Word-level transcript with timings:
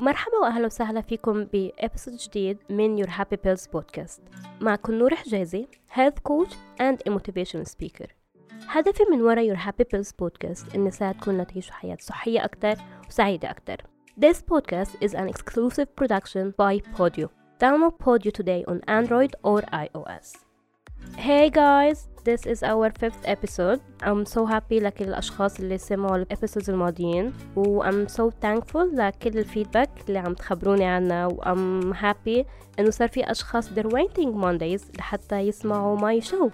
مرحبا 0.00 0.36
واهلا 0.42 0.66
وسهلا 0.66 1.00
فيكم 1.00 1.44
بابيسود 1.44 2.16
جديد 2.16 2.58
من 2.70 3.04
Your 3.04 3.08
Happy 3.08 3.36
Pills 3.46 3.70
بودكاست 3.72 4.22
معكم 4.60 4.94
نور 4.94 5.14
حجازي 5.14 5.68
health 5.94 6.18
coach 6.30 6.52
and 6.80 6.96
a 7.08 7.16
motivational 7.16 7.66
speaker 7.74 8.06
هدفي 8.68 9.02
من 9.10 9.22
وراء 9.22 9.54
Your 9.54 9.58
Happy 9.58 9.84
Pills 9.94 10.12
بودكاست 10.18 10.74
إن 10.74 10.84
نساعدكم 10.84 11.40
لتعيشوا 11.40 11.74
حياة 11.74 11.96
صحية 12.00 12.44
أكتر 12.44 12.74
وسعيدة 13.08 13.50
أكتر 13.50 13.76
This 14.20 14.40
podcast 14.40 14.92
is 15.02 15.12
an 15.14 15.28
exclusive 15.28 15.88
production 15.94 16.54
by 16.62 16.80
Podio. 16.96 17.28
Download 17.60 17.94
Podio 18.04 18.32
today 18.32 18.64
on 18.66 18.80
Android 18.88 19.32
or 19.42 19.60
iOS. 19.84 20.26
Hey 21.16 21.50
guys, 21.50 22.08
this 22.23 22.45
is 22.45 22.63
our 22.63 22.89
fifth 22.99 23.23
episode. 23.25 23.79
I'm 24.03 24.25
so 24.25 24.45
happy 24.45 24.79
لكل 24.81 25.05
الأشخاص 25.05 25.59
اللي 25.59 25.77
سمعوا 25.77 26.15
ال 26.15 26.21
episodes 26.21 26.69
الماضيين 26.69 27.33
و 27.55 27.83
I'm 27.83 28.07
so 28.11 28.31
thankful 28.43 28.93
لكل 28.93 29.37
ال 29.39 29.45
feedback 29.45 29.89
اللي 30.07 30.19
عم 30.19 30.33
تخبروني 30.33 30.85
عنها 30.85 31.25
و 31.25 31.41
I'm 31.41 31.95
happy 31.95 32.45
إنه 32.79 32.89
صار 32.89 33.07
في 33.07 33.31
أشخاص 33.31 33.69
they're 33.69 33.91
waiting 33.91 34.41
Mondays 34.43 34.97
لحتى 34.97 35.39
يسمعوا 35.39 35.97
my 35.97 36.23
show. 36.25 36.49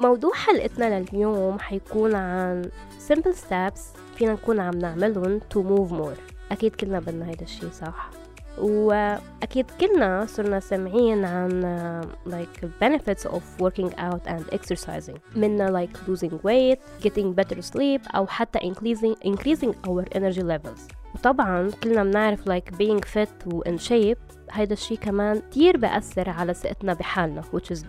موضوع 0.00 0.32
حلقتنا 0.34 1.00
لليوم 1.00 1.58
حيكون 1.58 2.14
عن 2.14 2.70
simple 3.08 3.34
steps 3.34 3.80
فينا 4.16 4.32
نكون 4.32 4.60
عم 4.60 4.78
نعملهم 4.78 5.40
to 5.40 5.56
move 5.58 5.92
more 5.92 6.20
أكيد 6.52 6.74
كلنا 6.76 7.00
بدنا 7.00 7.28
هيدا 7.28 7.42
الشي 7.42 7.70
صح 7.70 8.10
وأكيد 8.60 9.66
كلنا 9.80 10.26
صرنا 10.26 10.60
سامعين 10.60 11.24
عن 11.24 11.62
uh, 11.62 12.30
like 12.30 12.64
benefits 12.80 13.24
of 13.26 13.42
working 13.58 13.94
out 13.98 14.26
and 14.26 14.44
exercising 14.52 15.18
منا 15.36 15.68
like 15.68 16.08
losing 16.08 16.38
weight 16.42 16.78
getting 17.02 17.32
better 17.32 17.62
sleep 17.62 18.14
أو 18.14 18.26
حتى 18.26 18.58
increasing, 18.58 19.14
increasing 19.24 19.74
our 19.88 20.04
energy 20.14 20.42
levels 20.42 20.80
وطبعا 21.14 21.70
كلنا 21.82 22.04
بنعرف 22.04 22.48
like 22.48 22.70
being 22.78 23.00
fit 23.00 23.52
و 23.54 23.62
in 23.62 23.78
shape 23.88 24.18
هيدا 24.52 24.72
الشي 24.72 24.96
كمان 24.96 25.42
كتير 25.50 25.76
بأثر 25.76 26.30
على 26.30 26.54
ثقتنا 26.54 26.94
بحالنا 26.94 27.42
which 27.42 27.76
is 27.76 27.84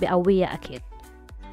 بقوية 0.00 0.54
أكيد 0.54 0.80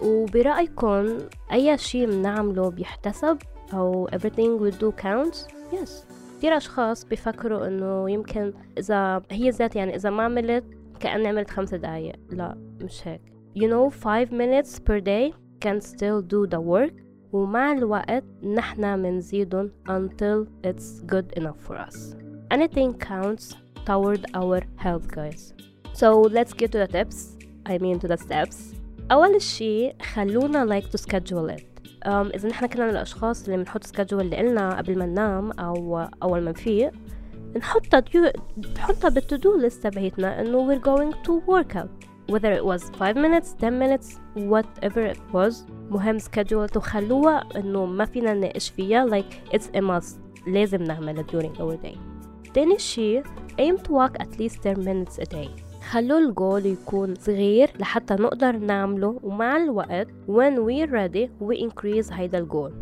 وبرأيكم 0.02 1.18
أي 1.52 1.78
شي 1.78 2.06
بنعمله 2.06 2.70
بيحتسب 2.70 3.38
أو 3.74 4.10
everything 4.16 4.60
we 4.64 4.72
do 4.72 4.92
counts 5.04 5.38
yes 5.74 6.19
كتير 6.40 6.58
أشخاص 6.58 7.06
بيفكروا 7.06 7.68
إنه 7.68 8.12
يمكن 8.12 8.54
إذا 8.78 9.22
هي 9.32 9.50
ذات 9.50 9.76
يعني 9.76 9.96
إذا 9.96 10.10
ما 10.10 10.24
عملت 10.24 10.64
كأني 11.00 11.28
عملت 11.28 11.50
خمسة 11.50 11.78
دقايق 11.78 12.16
لا 12.30 12.58
مش 12.82 13.08
هيك 13.08 13.22
you 13.56 13.68
know 13.68 13.90
five 13.90 14.32
minutes 14.32 14.80
per 14.80 15.00
day 15.00 15.34
can 15.66 15.82
still 15.82 16.22
do 16.22 16.48
the 16.56 16.60
work 16.60 16.94
ومع 17.32 17.72
الوقت 17.72 18.24
نحنا 18.44 18.96
منزيدهم 18.96 19.72
until 19.90 20.68
it's 20.68 21.02
good 21.14 21.42
enough 21.42 21.68
for 21.68 21.76
us 21.76 22.16
anything 22.54 22.94
counts 22.94 23.56
toward 23.86 24.26
our 24.36 24.62
health 24.78 25.08
guys 25.08 25.54
so 25.94 26.22
let's 26.22 26.54
get 26.54 26.72
to 26.72 26.78
the 26.78 26.88
tips 26.88 27.38
I 27.66 27.78
mean 27.78 28.00
to 28.00 28.08
the 28.08 28.18
steps 28.18 28.56
أول 29.12 29.42
شي 29.42 29.94
خلونا 30.02 30.80
like 30.80 30.86
to 30.86 30.98
schedule 30.98 31.50
it 31.50 31.79
إذا 32.08 32.50
نحن 32.50 32.66
كنا 32.66 32.84
من 32.84 32.92
الأشخاص 32.92 33.46
اللي 33.46 33.58
بنحط 33.58 33.84
سكجول 33.84 34.30
لإلنا 34.30 34.78
قبل 34.78 35.00
ما 35.00 35.06
ننام 35.06 35.52
أو 35.52 36.08
أول 36.24 36.42
ما 36.42 36.52
نفيق 36.52 36.92
نحطها 37.58 38.00
ديو... 38.00 38.32
نحطها 38.76 39.10
بالتودو 39.10 39.58
ليست 39.58 39.88
تبعتنا 39.88 40.42
إنه 40.42 40.68
we're 40.68 40.82
going 40.82 41.14
to 41.28 41.32
work 41.32 41.76
out. 41.76 41.90
Whether 42.32 42.52
it 42.52 42.64
was 42.64 42.90
5 42.90 43.18
minutes 43.18 43.56
10 43.60 43.80
minutes 43.80 44.20
whatever 44.36 45.02
it 45.02 45.20
was 45.34 45.56
مهم 45.90 46.20
schedule 46.20 46.78
وخلوها 46.78 47.44
إنه 47.56 47.86
ما 47.86 48.06
فينا 48.06 48.34
نناقش 48.34 48.70
فيها 48.70 49.08
like 49.08 49.56
it's 49.56 49.68
a 49.76 49.82
must. 49.82 50.18
لازم 50.48 50.84
نعملها 50.84 51.24
during 51.24 51.58
our 51.60 51.86
day. 51.86 51.98
تاني 52.54 52.80
شي 52.80 53.24
aim 53.60 53.78
to 53.78 53.92
walk 53.92 54.24
at 54.24 54.40
least 54.40 54.62
10 54.64 54.84
minutes 54.84 55.18
a 55.20 55.26
day. 55.26 55.69
خلوا 55.82 56.20
الجول 56.20 56.66
يكون 56.66 57.16
صغير 57.16 57.70
لحتى 57.80 58.14
نقدر 58.14 58.58
نعمله 58.58 59.20
ومع 59.24 59.58
الوقت 59.58 60.08
when 60.28 60.54
we're 60.58 60.92
ready 60.92 61.30
we 61.48 61.70
increase 61.70 62.14
هيدا 62.14 62.38
الجول. 62.38 62.74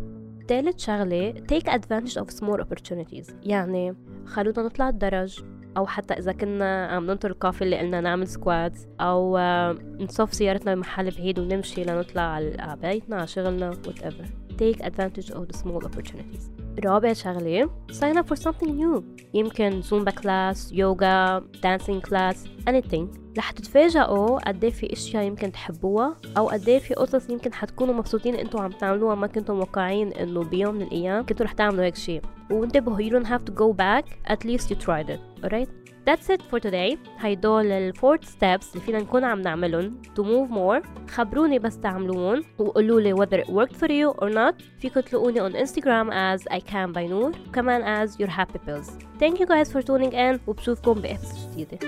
تالت 0.48 0.80
شغلة 0.80 1.34
take 1.52 1.66
advantage 1.66 2.14
of 2.22 2.30
small 2.30 2.60
opportunities. 2.60 3.32
يعني 3.42 3.94
خلونا 4.26 4.62
نطلع 4.62 4.88
الدرج 4.88 5.40
أو 5.76 5.86
حتى 5.86 6.14
إذا 6.14 6.32
كنا 6.32 6.86
عم 6.86 7.06
ننطر 7.06 7.30
ال 7.30 7.35
coffee 7.35 7.64
اللي 7.64 7.78
قلنا 7.78 8.00
نعمل 8.00 8.28
squat 8.28 8.78
أو 9.00 9.38
نصف 10.00 10.34
سيارتنا 10.34 10.74
بمحل 10.74 11.10
بعيد 11.10 11.38
ونمشي 11.38 11.84
لنطلع 11.84 12.22
على 12.22 12.76
بيتنا 12.82 13.16
على 13.16 13.26
شغلنا 13.26 13.70
whatever. 13.70 14.24
Take 14.58 14.80
advantage 14.80 15.30
of 15.30 15.46
the 15.48 15.56
small 15.62 15.82
opportunities. 15.84 16.57
رابع 16.84 17.12
شغلة 17.12 17.70
sign 17.92 18.16
up 18.16 18.26
for 18.28 18.40
something 18.42 18.68
new. 18.68 19.02
يمكن 19.34 19.82
Zumba 19.82 20.10
class 20.10 20.72
يوغا 20.72 21.40
dancing 21.40 22.08
class 22.08 22.36
anything. 22.70 23.04
رح 23.38 23.50
تتفاجئوا 23.50 24.38
قد 24.38 24.68
في 24.68 24.92
أشياء 24.92 25.24
يمكن 25.24 25.52
تحبوها 25.52 26.16
أو 26.38 26.48
قد 26.48 26.78
في 26.78 26.94
قصص 26.94 27.30
يمكن 27.30 27.52
حتكونوا 27.52 27.94
مبسوطين 27.94 28.34
إنتوا 28.34 28.60
عم 28.60 28.70
تعملوها 28.70 29.14
ما 29.14 29.26
كنتوا 29.26 29.54
متوقعين 29.54 30.12
إنه 30.12 30.44
بيوم 30.44 30.74
من 30.74 30.82
الأيام 30.82 31.26
كنتوا 31.26 31.46
رح 31.46 31.52
تعملوا 31.52 31.84
هيك 31.84 31.96
شيء. 31.96 32.22
وانتبهوا 32.50 32.98
you 32.98 33.12
don't 33.12 33.28
have 33.28 33.44
to 33.44 33.52
go 33.52 33.72
back. 33.72 34.32
At 34.32 34.44
least 34.44 34.70
you 34.70 34.76
tried 34.86 35.10
it. 35.10 35.20
Alright? 35.44 35.68
That's 36.09 36.29
it 36.35 36.41
for 36.51 36.59
today 36.59 36.97
هيدول 37.19 37.71
الفورت 37.71 38.25
ستيبس 38.25 38.73
اللي 38.73 38.85
فينا 38.85 38.99
نكون 38.99 39.23
عم 39.23 39.41
نعملهم 39.41 40.01
to 40.19 40.21
move 40.23 40.51
more 40.53 41.09
خبروني 41.11 41.59
بس 41.59 41.79
تعملوهم 41.79 42.43
وقولوا 42.59 43.01
لي 43.01 43.15
whether 43.15 43.43
it 43.45 43.49
worked 43.49 43.75
for 43.75 43.87
you 43.89 44.25
or 44.25 44.33
not 44.33 44.63
فيكم 44.79 44.99
تلاقوني 44.99 45.49
on 45.49 45.53
Instagram 45.53 46.09
as 46.11 46.53
I 46.53 46.59
can 46.59 46.93
by 46.93 47.09
نور 47.09 47.31
وكمان 47.47 48.07
as 48.07 48.11
your 48.11 48.29
happy 48.29 48.59
pills 48.67 48.89
Thank 49.19 49.39
you 49.39 49.45
guys 49.45 49.71
for 49.71 49.81
tuning 49.81 50.11
in 50.13 50.39
وبشوفكم 50.47 50.93
بإبسود 50.93 51.51
جديدة 51.51 51.79